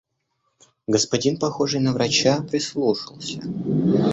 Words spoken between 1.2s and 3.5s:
похожий на врача, прислушался.